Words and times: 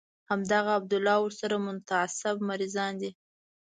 همدغه 0.29 0.71
عبدالله 0.79 1.13
او 1.19 1.23
ورسره 1.27 1.55
متعصب 1.67 2.35
مريضان 2.49 2.93
دي. 3.01 3.09